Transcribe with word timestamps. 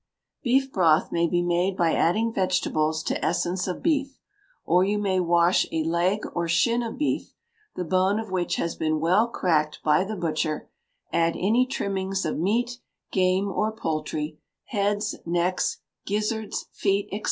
Beef 0.41 0.71
broth 0.71 1.11
may 1.11 1.27
be 1.27 1.43
made 1.43 1.77
by 1.77 1.93
adding 1.93 2.33
vegetables 2.33 3.03
to 3.03 3.23
essence 3.23 3.67
of 3.67 3.83
beef 3.83 4.17
or 4.65 4.83
you 4.83 4.97
may 4.97 5.19
wash 5.19 5.67
a 5.71 5.83
leg 5.83 6.25
or 6.33 6.47
shin 6.47 6.81
of 6.81 6.97
beef, 6.97 7.35
the 7.75 7.83
bone 7.83 8.19
of 8.19 8.31
which 8.31 8.55
has 8.55 8.73
been 8.73 8.99
well 8.99 9.27
cracked 9.27 9.77
by 9.83 10.03
the 10.03 10.15
butcher; 10.15 10.71
add 11.13 11.35
any 11.37 11.67
trimmings 11.67 12.25
of 12.25 12.35
meat, 12.35 12.79
game, 13.11 13.51
or 13.51 13.71
poultry, 13.71 14.39
heads, 14.69 15.17
necks, 15.23 15.81
gizzards, 16.07 16.65
feet, 16.71 17.07
&c. 17.11 17.19